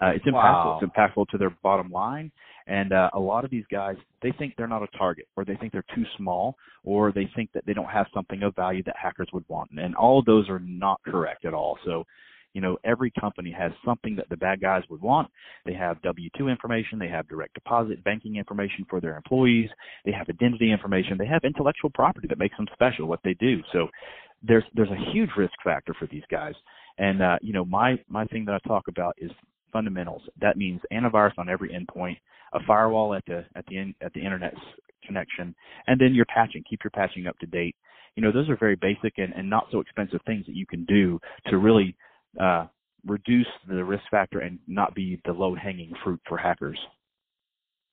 Uh, 0.00 0.10
it's 0.14 0.24
impactful. 0.24 0.34
Wow. 0.34 0.80
It's 0.80 0.92
impactful 0.92 1.28
to 1.28 1.38
their 1.38 1.50
bottom 1.62 1.90
line, 1.90 2.30
and 2.66 2.92
uh, 2.92 3.10
a 3.12 3.18
lot 3.18 3.44
of 3.44 3.50
these 3.50 3.64
guys 3.70 3.96
they 4.22 4.32
think 4.38 4.54
they're 4.56 4.68
not 4.68 4.82
a 4.82 4.98
target, 4.98 5.26
or 5.36 5.44
they 5.44 5.56
think 5.56 5.72
they're 5.72 5.84
too 5.94 6.04
small, 6.16 6.56
or 6.84 7.12
they 7.12 7.28
think 7.34 7.50
that 7.54 7.66
they 7.66 7.72
don't 7.72 7.90
have 7.90 8.06
something 8.14 8.42
of 8.44 8.54
value 8.54 8.82
that 8.84 8.94
hackers 8.96 9.28
would 9.32 9.44
want, 9.48 9.70
and 9.76 9.96
all 9.96 10.18
of 10.20 10.24
those 10.26 10.48
are 10.48 10.60
not 10.60 11.00
correct 11.04 11.44
at 11.44 11.54
all. 11.54 11.76
So 11.84 12.04
you 12.52 12.60
know, 12.60 12.78
every 12.84 13.10
company 13.18 13.54
has 13.56 13.72
something 13.84 14.16
that 14.16 14.28
the 14.28 14.36
bad 14.36 14.60
guys 14.60 14.82
would 14.90 15.00
want. 15.00 15.28
They 15.64 15.74
have 15.74 16.02
W-2 16.02 16.50
information, 16.50 16.98
they 16.98 17.08
have 17.08 17.28
direct 17.28 17.54
deposit 17.54 18.02
banking 18.04 18.36
information 18.36 18.86
for 18.88 19.00
their 19.00 19.16
employees, 19.16 19.70
they 20.04 20.12
have 20.12 20.28
identity 20.28 20.70
information, 20.70 21.16
they 21.18 21.26
have 21.26 21.44
intellectual 21.44 21.90
property 21.90 22.28
that 22.28 22.38
makes 22.38 22.56
them 22.56 22.66
special 22.74 23.06
what 23.06 23.20
they 23.24 23.34
do. 23.34 23.60
So 23.72 23.88
there's 24.42 24.64
there's 24.74 24.90
a 24.90 25.12
huge 25.12 25.30
risk 25.36 25.54
factor 25.64 25.94
for 25.98 26.06
these 26.06 26.24
guys. 26.30 26.54
And 26.98 27.22
uh, 27.22 27.38
you 27.40 27.52
know, 27.52 27.64
my 27.64 27.96
my 28.08 28.24
thing 28.26 28.44
that 28.46 28.54
I 28.54 28.68
talk 28.68 28.88
about 28.88 29.14
is 29.18 29.30
fundamentals. 29.72 30.22
That 30.40 30.56
means 30.56 30.80
antivirus 30.92 31.38
on 31.38 31.48
every 31.48 31.70
endpoint, 31.70 32.16
a 32.52 32.58
firewall 32.66 33.14
at 33.14 33.24
the 33.26 33.44
at 33.56 33.64
the 33.66 33.78
in, 33.78 33.94
at 34.00 34.12
the 34.12 34.20
internet 34.20 34.54
connection, 35.06 35.54
and 35.86 36.00
then 36.00 36.14
your 36.14 36.26
patching. 36.26 36.62
Keep 36.68 36.80
your 36.84 36.90
patching 36.90 37.26
up 37.26 37.38
to 37.38 37.46
date. 37.46 37.76
You 38.16 38.22
know, 38.22 38.30
those 38.30 38.50
are 38.50 38.56
very 38.58 38.76
basic 38.76 39.14
and, 39.16 39.32
and 39.32 39.48
not 39.48 39.68
so 39.72 39.80
expensive 39.80 40.20
things 40.26 40.44
that 40.46 40.54
you 40.54 40.66
can 40.66 40.84
do 40.84 41.18
to 41.48 41.56
really 41.56 41.96
uh, 42.40 42.66
reduce 43.06 43.46
the 43.68 43.84
risk 43.84 44.04
factor 44.10 44.40
and 44.40 44.58
not 44.66 44.94
be 44.94 45.20
the 45.24 45.32
low 45.32 45.54
hanging 45.54 45.92
fruit 46.04 46.20
for 46.28 46.36
hackers. 46.38 46.78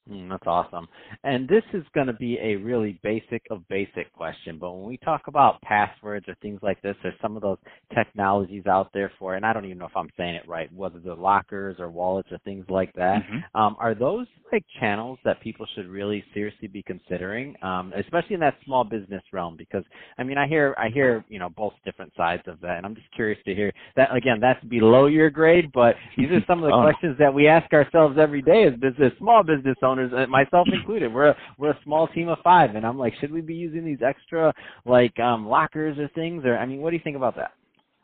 Mm, 0.10 0.30
that's 0.30 0.48
awesome. 0.48 0.88
And 1.24 1.48
this 1.48 1.64
is 1.74 1.84
going 1.94 2.08
to 2.08 2.14
be 2.14 2.38
a 2.42 2.56
really 2.56 3.00
basic 3.04 3.44
of 3.52 3.68
basic 3.68 4.12
question, 4.14 4.58
but 4.60 4.74
when 4.74 4.88
we 4.88 4.98
talk 4.98 5.24
about 5.28 5.62
passwords 5.62 6.28
or 6.28 6.36
things 6.42 6.60
like 6.64 6.82
this, 6.82 6.96
there's 7.04 7.16
some 7.22 7.36
of 7.36 7.44
those 7.44 7.58
technologies 7.94 8.66
out 8.66 8.90
there 8.94 9.12
for, 9.20 9.36
and 9.36 9.46
I 9.46 9.54
don't 9.54 9.66
even 9.66 9.78
know 9.78 9.86
if 9.86 9.96
I'm 9.96 10.10
saying 10.18 10.36
it 10.36 10.48
right, 10.48 10.72
whether 10.74 11.00
they're 11.00 11.16
lockers 11.16 11.76
or 11.80 11.90
wallets 11.90 12.30
or 12.32 12.40
things 12.40 12.66
like 12.70 12.94
that. 12.94 13.22
Mm-hmm. 13.24 13.60
Um, 13.60 13.76
are 13.80 13.94
those 13.94 14.26
like 14.52 14.66
channels 14.80 15.20
that 15.26 15.40
people 15.42 15.68
should 15.76 15.88
really 15.88 16.24
seriously 16.34 16.68
be 16.68 16.82
considering, 16.82 17.56
um, 17.62 17.94
especially 17.98 18.34
in 18.34 18.40
that 18.40 18.56
small 18.66 18.84
business 18.84 19.22
realm? 19.32 19.56
Because 19.58 19.84
I 20.18 20.24
mean, 20.24 20.38
I 20.38 20.48
hear 20.48 20.76
I 20.78 20.90
hear 20.90 21.24
you 21.30 21.40
know 21.40 21.50
both 21.50 21.74
different 21.86 22.14
sides 22.18 22.44
of 22.48 22.60
that, 22.62 22.78
and 22.78 22.86
I'm 22.86 22.96
just 22.96 23.12
curious 23.14 23.40
to 23.46 23.54
hear 23.54 23.72
that. 23.96 24.16
Again, 24.16 24.40
that's 24.42 24.64
below 24.66 25.06
your 25.06 25.30
grade, 25.30 25.72
but 25.72 25.96
these 26.18 26.32
are 26.32 26.44
some 26.48 26.64
of 26.64 26.70
the 26.70 26.76
oh. 26.76 26.82
questions 26.82 27.18
that 27.20 27.34
we 27.34 27.48
ask 27.48 27.72
ourselves 27.74 28.18
every 28.20 28.42
day 28.42 28.64
as 28.64 28.74
business, 28.80 29.14
small 29.20 29.44
business 29.44 29.78
owners 29.84 29.99
owners, 30.00 30.14
uh, 30.16 30.30
myself 30.30 30.68
included. 30.72 31.14
We're 31.14 31.30
a, 31.30 31.38
we're 31.58 31.72
a 31.72 31.80
small 31.84 32.08
team 32.08 32.30
of 32.30 32.40
five, 32.44 32.76
and 32.76 32.86
I'm 32.86 32.98
like, 32.98 33.14
should 33.20 33.32
we 33.32 33.42
be 33.42 33.56
using 33.56 33.86
these 33.86 34.00
extra 34.06 34.54
like 34.86 35.18
um, 35.20 35.48
lockers 35.48 35.98
or 35.98 36.10
things? 36.16 36.44
Or 36.46 36.58
I 36.58 36.66
mean, 36.66 36.82
what 36.82 36.92
do 36.92 36.96
you 36.96 37.04
think 37.04 37.18
about 37.18 37.36
that? 37.36 37.52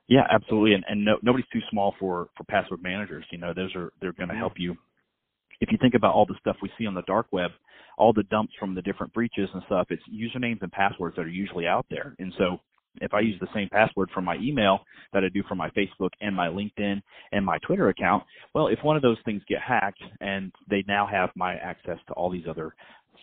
Yeah, 0.08 0.24
absolutely. 0.32 0.74
And, 0.74 0.84
and 0.88 1.04
no, 1.04 1.18
nobody's 1.22 1.48
too 1.52 1.62
small 1.72 1.96
for 2.00 2.28
for 2.38 2.44
password 2.44 2.84
managers. 2.84 3.26
You 3.32 3.40
know, 3.40 3.54
those 3.54 3.76
are 3.76 3.92
they're 4.02 4.14
going 4.14 4.30
to 4.30 4.36
help 4.36 4.54
you. 4.58 4.76
If 5.62 5.72
you 5.72 5.78
think 5.80 5.96
about 5.96 6.14
all 6.14 6.26
the 6.26 6.36
stuff 6.40 6.58
we 6.62 6.70
see 6.78 6.86
on 6.86 6.94
the 6.94 7.02
dark 7.04 7.28
web, 7.32 7.52
all 7.98 8.14
the 8.14 8.24
dumps 8.24 8.54
from 8.60 8.76
the 8.76 8.82
different 8.82 9.14
breaches 9.14 9.50
and 9.54 9.64
stuff, 9.66 9.88
it's 9.90 10.04
usernames 10.12 10.62
and 10.62 10.72
passwords 10.72 11.16
that 11.16 11.24
are 11.24 11.30
usually 11.30 11.66
out 11.66 11.86
there. 11.90 12.14
And 12.20 12.34
so 12.38 12.60
if 13.02 13.14
I 13.14 13.20
use 13.22 13.40
the 13.40 13.48
same 13.54 13.70
password 13.70 14.10
for 14.14 14.22
my 14.22 14.36
email 14.38 14.80
that 15.14 15.24
I 15.24 15.30
do 15.30 15.44
for 15.48 15.56
my 15.56 15.70
Facebook 15.72 16.10
and 16.22 16.36
my 16.36 16.48
LinkedIn 16.48 17.02
and 17.32 17.46
my 17.46 17.58
Twitter 17.60 17.90
account, 17.90 18.24
well, 18.54 18.68
if 18.68 18.80
one 18.84 18.96
of 18.96 19.02
those 19.02 19.18
things 19.26 19.42
get 19.48 19.62
hacked 19.62 20.02
and 20.22 20.52
they 20.70 20.84
now 20.88 21.08
have 21.08 21.30
my 21.36 21.56
access 21.56 21.98
to 22.08 22.14
all 22.14 22.30
these 22.30 22.46
other 22.50 22.74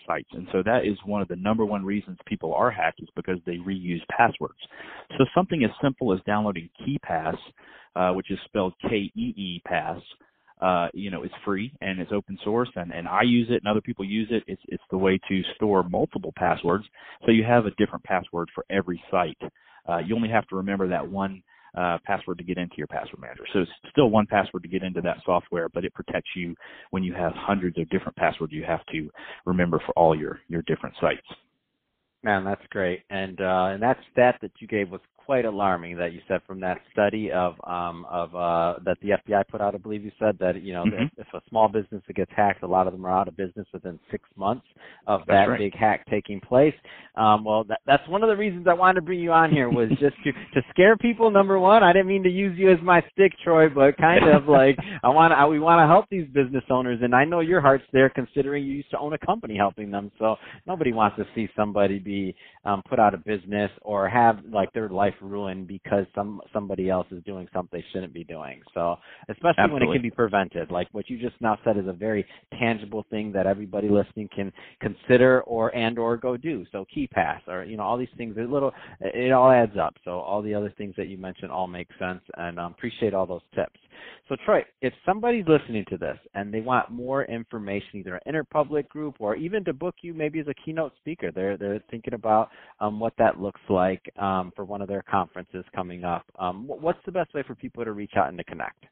sites. 0.06 0.28
And 0.32 0.48
so 0.52 0.62
that 0.64 0.84
is 0.84 0.96
one 1.04 1.22
of 1.22 1.28
the 1.28 1.36
number 1.36 1.64
one 1.64 1.84
reasons 1.84 2.18
people 2.26 2.54
are 2.54 2.70
hacked 2.70 3.00
is 3.02 3.08
because 3.14 3.38
they 3.46 3.56
reuse 3.56 4.02
passwords. 4.16 4.58
So 5.18 5.24
something 5.34 5.62
as 5.64 5.70
simple 5.82 6.12
as 6.12 6.20
downloading 6.26 6.68
KeePass, 6.80 7.36
uh, 7.94 8.12
which 8.14 8.30
is 8.30 8.38
spelled 8.46 8.74
K-E-E 8.82 9.62
Pass, 9.66 10.00
uh, 10.62 10.88
you 10.94 11.10
know, 11.10 11.24
it's 11.24 11.34
free 11.44 11.72
and 11.80 12.00
it's 12.00 12.12
open 12.12 12.38
source 12.44 12.70
and, 12.76 12.92
and 12.92 13.08
I 13.08 13.22
use 13.22 13.48
it 13.50 13.56
and 13.64 13.66
other 13.66 13.80
people 13.80 14.04
use 14.04 14.28
it. 14.30 14.44
It's, 14.46 14.62
it's 14.68 14.82
the 14.90 14.98
way 14.98 15.18
to 15.28 15.42
store 15.56 15.82
multiple 15.82 16.32
passwords. 16.36 16.84
So 17.26 17.32
you 17.32 17.42
have 17.44 17.66
a 17.66 17.72
different 17.72 18.04
password 18.04 18.48
for 18.54 18.64
every 18.70 19.02
site. 19.10 19.38
Uh, 19.88 19.98
you 19.98 20.14
only 20.14 20.28
have 20.28 20.46
to 20.48 20.56
remember 20.56 20.88
that 20.88 21.06
one 21.06 21.42
uh, 21.76 21.98
password 22.04 22.38
to 22.38 22.44
get 22.44 22.58
into 22.58 22.76
your 22.76 22.86
password 22.86 23.20
manager. 23.20 23.44
So 23.52 23.60
it's 23.60 23.70
still 23.90 24.10
one 24.10 24.26
password 24.26 24.62
to 24.62 24.68
get 24.68 24.84
into 24.84 25.00
that 25.00 25.16
software, 25.24 25.68
but 25.68 25.84
it 25.84 25.94
protects 25.94 26.30
you 26.36 26.54
when 26.90 27.02
you 27.02 27.12
have 27.14 27.32
hundreds 27.34 27.78
of 27.78 27.88
different 27.90 28.16
passwords 28.16 28.52
you 28.52 28.62
have 28.64 28.84
to 28.92 29.10
remember 29.46 29.82
for 29.84 29.92
all 29.92 30.16
your 30.16 30.40
your 30.48 30.62
different 30.62 30.94
sites. 31.00 31.26
Man, 32.22 32.44
that's 32.44 32.62
great. 32.70 33.00
And 33.10 33.40
uh, 33.40 33.70
and 33.72 33.82
that 33.82 33.96
stat 34.12 34.36
that 34.42 34.52
you 34.60 34.68
gave 34.68 34.90
was 34.90 35.00
quite 35.24 35.44
alarming 35.44 35.96
that 35.96 36.12
you 36.12 36.20
said 36.28 36.40
from 36.46 36.60
that 36.60 36.78
study 36.92 37.30
of 37.30 37.54
um 37.66 38.04
of 38.10 38.34
uh 38.34 38.74
that 38.84 38.96
the 39.02 39.10
FBI 39.10 39.46
put 39.48 39.60
out 39.60 39.74
I 39.74 39.78
believe 39.78 40.04
you 40.04 40.12
said 40.18 40.36
that 40.40 40.62
you 40.62 40.72
know 40.72 40.84
mm-hmm. 40.84 41.04
if, 41.16 41.26
if 41.26 41.34
a 41.34 41.40
small 41.48 41.68
business 41.68 42.02
gets 42.14 42.30
hacked 42.34 42.62
a 42.62 42.66
lot 42.66 42.86
of 42.86 42.92
them 42.92 43.06
are 43.06 43.12
out 43.12 43.28
of 43.28 43.36
business 43.36 43.66
within 43.72 43.98
6 44.10 44.24
months 44.36 44.66
of 45.06 45.20
that's 45.20 45.28
that 45.28 45.50
right. 45.50 45.58
big 45.58 45.74
hack 45.74 46.06
taking 46.10 46.40
place 46.40 46.74
um 47.16 47.44
well 47.44 47.64
that, 47.64 47.80
that's 47.86 48.06
one 48.08 48.22
of 48.22 48.28
the 48.28 48.36
reasons 48.36 48.66
I 48.68 48.74
wanted 48.74 48.96
to 48.96 49.02
bring 49.02 49.20
you 49.20 49.32
on 49.32 49.50
here 49.50 49.68
was 49.70 49.88
just 50.00 50.16
to 50.24 50.32
to 50.32 50.62
scare 50.70 50.96
people 50.96 51.30
number 51.30 51.58
1 51.58 51.82
I 51.82 51.92
didn't 51.92 52.08
mean 52.08 52.24
to 52.24 52.30
use 52.30 52.58
you 52.58 52.70
as 52.70 52.78
my 52.82 53.02
stick 53.12 53.32
Troy 53.44 53.68
but 53.68 53.96
kind 53.96 54.28
of 54.28 54.48
like 54.48 54.76
I 55.02 55.08
want 55.08 55.32
we 55.50 55.60
want 55.60 55.80
to 55.80 55.86
help 55.86 56.06
these 56.10 56.26
business 56.28 56.64
owners 56.70 56.98
and 57.02 57.14
I 57.14 57.24
know 57.24 57.40
your 57.40 57.60
heart's 57.60 57.84
there 57.92 58.10
considering 58.10 58.64
you 58.64 58.72
used 58.72 58.90
to 58.90 58.98
own 58.98 59.12
a 59.12 59.18
company 59.18 59.56
helping 59.56 59.90
them 59.90 60.10
so 60.18 60.36
nobody 60.66 60.92
wants 60.92 61.16
to 61.16 61.24
see 61.34 61.48
somebody 61.56 61.98
be 61.98 62.34
um 62.64 62.82
put 62.88 62.98
out 62.98 63.14
of 63.14 63.24
business 63.24 63.70
or 63.82 64.08
have 64.08 64.38
like 64.52 64.72
their 64.72 64.88
life 64.88 65.11
ruined 65.20 65.66
because 65.66 66.06
some 66.14 66.40
somebody 66.52 66.90
else 66.90 67.06
is 67.10 67.22
doing 67.24 67.48
something 67.52 67.80
they 67.80 67.84
shouldn't 67.92 68.12
be 68.12 68.24
doing. 68.24 68.60
So 68.74 68.96
especially 69.28 69.54
Absolutely. 69.58 69.86
when 69.86 69.96
it 69.96 69.98
can 69.98 70.02
be 70.02 70.10
prevented, 70.10 70.70
like 70.70 70.88
what 70.92 71.08
you 71.08 71.18
just 71.18 71.40
now 71.40 71.58
said 71.64 71.76
is 71.76 71.86
a 71.86 71.92
very 71.92 72.26
tangible 72.58 73.04
thing 73.10 73.32
that 73.32 73.46
everybody 73.46 73.88
listening 73.88 74.28
can 74.34 74.52
consider 74.80 75.42
or 75.42 75.74
and 75.74 75.98
or 75.98 76.16
go 76.16 76.36
do. 76.36 76.64
So 76.72 76.86
KeePass 76.96 77.48
or 77.48 77.64
you 77.64 77.76
know 77.76 77.82
all 77.82 77.98
these 77.98 78.08
things, 78.16 78.36
a 78.36 78.40
little 78.40 78.72
it 79.00 79.32
all 79.32 79.50
adds 79.50 79.76
up. 79.80 79.94
So 80.04 80.12
all 80.12 80.42
the 80.42 80.54
other 80.54 80.72
things 80.76 80.94
that 80.96 81.08
you 81.08 81.18
mentioned 81.18 81.50
all 81.50 81.66
make 81.66 81.88
sense, 81.98 82.20
and 82.36 82.58
um, 82.58 82.72
appreciate 82.72 83.14
all 83.14 83.26
those 83.26 83.42
tips. 83.54 83.78
So 84.28 84.36
Troy, 84.44 84.64
if 84.80 84.92
somebody's 85.04 85.44
listening 85.46 85.84
to 85.90 85.96
this 85.96 86.18
and 86.34 86.52
they 86.52 86.60
want 86.60 86.90
more 86.90 87.24
information, 87.24 88.00
either 88.00 88.20
an 88.24 88.34
Interpublic 88.34 88.88
group 88.88 89.16
or 89.18 89.36
even 89.36 89.64
to 89.64 89.72
book 89.72 89.96
you 90.02 90.14
maybe 90.14 90.40
as 90.40 90.48
a 90.48 90.54
keynote 90.64 90.92
speaker, 90.98 91.30
they're 91.30 91.56
they're 91.56 91.82
thinking 91.90 92.14
about 92.14 92.50
um, 92.80 93.00
what 93.00 93.14
that 93.18 93.40
looks 93.40 93.60
like 93.68 94.02
um, 94.18 94.52
for 94.56 94.64
one 94.64 94.82
of 94.82 94.88
their 94.88 95.02
conferences 95.02 95.64
coming 95.74 96.04
up. 96.04 96.24
Um, 96.38 96.66
what's 96.66 96.98
the 97.06 97.12
best 97.12 97.34
way 97.34 97.42
for 97.46 97.54
people 97.54 97.84
to 97.84 97.92
reach 97.92 98.12
out 98.16 98.28
and 98.28 98.38
to 98.38 98.44
connect? 98.44 98.84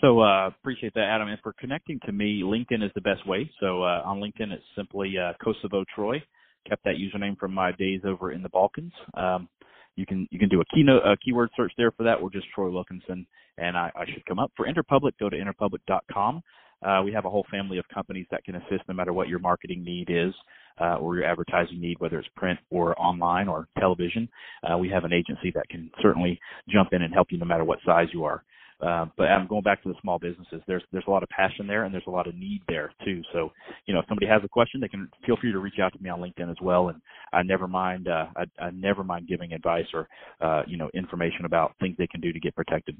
So 0.00 0.20
uh, 0.20 0.48
appreciate 0.48 0.94
that, 0.94 1.04
Adam. 1.04 1.28
And 1.28 1.38
for 1.40 1.54
connecting 1.58 2.00
to 2.06 2.12
me, 2.12 2.42
LinkedIn 2.42 2.84
is 2.84 2.90
the 2.94 3.00
best 3.00 3.26
way. 3.26 3.50
So 3.60 3.82
uh, 3.82 4.02
on 4.04 4.18
LinkedIn, 4.20 4.52
it's 4.52 4.64
simply 4.76 5.14
uh, 5.18 5.32
Kosovo 5.42 5.84
Troy. 5.94 6.22
Kept 6.68 6.84
that 6.84 6.94
username 6.94 7.38
from 7.38 7.52
my 7.52 7.72
days 7.72 8.00
over 8.06 8.32
in 8.32 8.42
the 8.42 8.48
Balkans. 8.48 8.92
Um, 9.14 9.48
you 9.96 10.06
can 10.06 10.26
you 10.30 10.38
can 10.38 10.48
do 10.48 10.60
a 10.60 10.64
keynote 10.74 11.02
a 11.04 11.16
keyword 11.16 11.50
search 11.56 11.72
there 11.76 11.90
for 11.92 12.02
that, 12.04 12.20
or 12.20 12.30
just 12.30 12.46
Troy 12.54 12.70
Wilkinson, 12.70 13.26
and 13.58 13.76
I, 13.76 13.90
I 13.96 14.04
should 14.06 14.24
come 14.26 14.38
up. 14.38 14.52
For 14.56 14.66
Interpublic, 14.66 15.12
go 15.18 15.28
to 15.28 15.36
interpublic.com. 15.36 16.42
Uh, 16.84 17.02
we 17.02 17.12
have 17.12 17.24
a 17.24 17.30
whole 17.30 17.46
family 17.50 17.78
of 17.78 17.84
companies 17.92 18.26
that 18.30 18.44
can 18.44 18.56
assist 18.56 18.82
no 18.88 18.94
matter 18.94 19.12
what 19.12 19.28
your 19.28 19.38
marketing 19.38 19.82
need 19.82 20.10
is 20.10 20.34
uh, 20.80 20.96
or 20.96 21.16
your 21.16 21.24
advertising 21.24 21.80
need, 21.80 21.98
whether 21.98 22.18
it's 22.18 22.28
print 22.36 22.58
or 22.70 22.98
online 23.00 23.48
or 23.48 23.68
television. 23.78 24.28
Uh, 24.62 24.76
we 24.76 24.88
have 24.88 25.04
an 25.04 25.12
agency 25.12 25.50
that 25.54 25.66
can 25.70 25.90
certainly 26.02 26.38
jump 26.68 26.90
in 26.92 27.02
and 27.02 27.14
help 27.14 27.28
you 27.30 27.38
no 27.38 27.46
matter 27.46 27.64
what 27.64 27.78
size 27.86 28.08
you 28.12 28.24
are. 28.24 28.44
Uh, 28.84 29.06
but 29.16 29.24
I'm 29.24 29.46
going 29.46 29.62
back 29.62 29.82
to 29.82 29.88
the 29.88 29.94
small 30.02 30.18
businesses. 30.18 30.60
There's 30.66 30.82
there's 30.92 31.04
a 31.06 31.10
lot 31.10 31.22
of 31.22 31.28
passion 31.30 31.66
there, 31.66 31.84
and 31.84 31.94
there's 31.94 32.04
a 32.06 32.10
lot 32.10 32.26
of 32.26 32.34
need 32.34 32.60
there 32.68 32.92
too. 33.04 33.22
So, 33.32 33.50
you 33.86 33.94
know, 33.94 34.00
if 34.00 34.06
somebody 34.08 34.26
has 34.26 34.42
a 34.44 34.48
question, 34.48 34.80
they 34.80 34.88
can 34.88 35.08
feel 35.24 35.36
free 35.40 35.52
to 35.52 35.58
reach 35.58 35.78
out 35.82 35.92
to 35.94 36.02
me 36.02 36.10
on 36.10 36.20
LinkedIn 36.20 36.50
as 36.50 36.56
well. 36.60 36.88
And 36.88 37.00
I 37.32 37.42
never 37.42 37.66
mind 37.66 38.08
uh, 38.08 38.26
I, 38.36 38.64
I 38.64 38.70
never 38.70 39.02
mind 39.02 39.26
giving 39.26 39.52
advice 39.52 39.86
or 39.94 40.08
uh, 40.40 40.62
you 40.66 40.76
know 40.76 40.90
information 40.94 41.46
about 41.46 41.74
things 41.80 41.96
they 41.96 42.06
can 42.06 42.20
do 42.20 42.32
to 42.32 42.40
get 42.40 42.54
protected. 42.54 42.96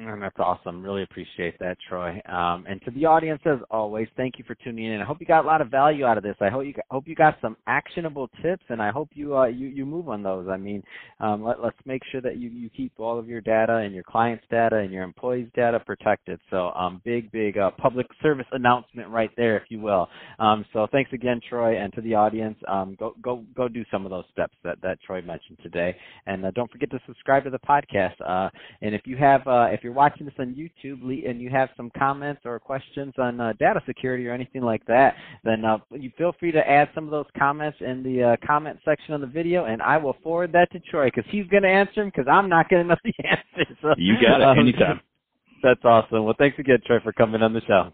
And 0.00 0.20
that's 0.20 0.38
awesome. 0.40 0.82
Really 0.82 1.04
appreciate 1.04 1.56
that, 1.60 1.76
Troy. 1.88 2.20
Um, 2.28 2.64
and 2.68 2.82
to 2.84 2.90
the 2.90 3.04
audience, 3.04 3.40
as 3.46 3.58
always, 3.70 4.08
thank 4.16 4.38
you 4.38 4.44
for 4.44 4.56
tuning 4.56 4.92
in. 4.92 5.00
I 5.00 5.04
hope 5.04 5.18
you 5.20 5.26
got 5.26 5.44
a 5.44 5.46
lot 5.46 5.60
of 5.60 5.70
value 5.70 6.04
out 6.04 6.18
of 6.18 6.24
this. 6.24 6.34
I 6.40 6.48
hope 6.48 6.64
you 6.64 6.74
hope 6.90 7.06
you 7.06 7.14
got 7.14 7.36
some 7.40 7.56
actionable 7.68 8.28
tips, 8.42 8.64
and 8.70 8.82
I 8.82 8.90
hope 8.90 9.10
you 9.14 9.36
uh, 9.36 9.46
you 9.46 9.68
you 9.68 9.86
move 9.86 10.08
on 10.08 10.24
those. 10.24 10.48
I 10.48 10.56
mean, 10.56 10.82
um, 11.20 11.44
let, 11.44 11.62
let's 11.62 11.76
make 11.86 12.02
sure 12.10 12.20
that 12.22 12.38
you 12.38 12.48
you 12.48 12.70
keep 12.70 12.92
all 12.98 13.20
of 13.20 13.28
your 13.28 13.40
data 13.40 13.76
and 13.76 13.94
your 13.94 14.02
clients' 14.02 14.42
data 14.50 14.78
and 14.78 14.90
your 14.90 15.04
employees' 15.04 15.46
data 15.54 15.78
protected. 15.78 16.40
So, 16.50 16.72
um, 16.74 17.00
big 17.04 17.30
big 17.30 17.56
uh, 17.56 17.70
public 17.78 18.08
service 18.20 18.46
announcement 18.50 19.08
right 19.10 19.30
there, 19.36 19.56
if 19.56 19.64
you 19.68 19.78
will. 19.78 20.08
Um, 20.40 20.64
so, 20.72 20.88
thanks 20.90 21.12
again, 21.12 21.40
Troy, 21.48 21.78
and 21.78 21.92
to 21.92 22.00
the 22.00 22.14
audience. 22.14 22.58
Um, 22.66 22.96
go 22.98 23.14
go 23.22 23.44
go 23.54 23.68
do 23.68 23.84
some 23.92 24.04
of 24.04 24.10
those 24.10 24.24
steps 24.32 24.54
that 24.64 24.82
that 24.82 24.98
Troy 25.06 25.22
mentioned 25.22 25.58
today, 25.62 25.94
and 26.26 26.44
uh, 26.44 26.50
don't 26.50 26.70
forget 26.72 26.90
to 26.90 26.98
subscribe 27.06 27.44
to 27.44 27.50
the 27.50 27.60
podcast. 27.60 28.14
Uh, 28.26 28.50
and 28.82 28.92
if 28.92 29.02
you 29.04 29.16
have 29.16 29.46
uh, 29.46 29.68
if 29.70 29.83
you're 29.84 29.92
watching 29.92 30.26
this 30.26 30.34
on 30.38 30.54
YouTube 30.54 31.02
and 31.28 31.40
you 31.40 31.50
have 31.50 31.68
some 31.76 31.90
comments 31.96 32.42
or 32.44 32.58
questions 32.58 33.12
on 33.18 33.40
uh, 33.40 33.52
data 33.58 33.80
security 33.86 34.26
or 34.26 34.32
anything 34.32 34.62
like 34.62 34.84
that, 34.86 35.14
then 35.44 35.64
uh, 35.64 35.78
you 35.92 36.10
feel 36.16 36.32
free 36.40 36.50
to 36.52 36.58
add 36.58 36.88
some 36.94 37.04
of 37.04 37.10
those 37.10 37.26
comments 37.38 37.78
in 37.80 38.02
the 38.02 38.22
uh, 38.22 38.46
comment 38.46 38.78
section 38.84 39.14
of 39.14 39.20
the 39.20 39.26
video, 39.26 39.66
and 39.66 39.82
I 39.82 39.98
will 39.98 40.16
forward 40.22 40.52
that 40.52 40.72
to 40.72 40.80
Troy 40.80 41.06
because 41.06 41.30
he's 41.30 41.46
going 41.48 41.62
to 41.62 41.68
answer 41.68 41.96
them 41.96 42.06
because 42.06 42.26
I'm 42.30 42.48
not 42.48 42.68
going 42.68 42.82
to 42.82 42.88
know 42.88 42.96
the 43.04 43.12
answers. 43.24 43.76
So, 43.82 43.94
you 43.96 44.14
got 44.14 44.40
it 44.40 44.48
um, 44.48 44.58
anytime. 44.58 45.00
That's 45.62 45.84
awesome. 45.84 46.24
Well, 46.24 46.34
thanks 46.36 46.58
again, 46.58 46.78
Troy, 46.86 46.98
for 47.02 47.12
coming 47.12 47.42
on 47.42 47.52
the 47.52 47.60
show. 47.66 47.92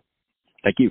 Thank 0.65 0.77
you. 0.79 0.91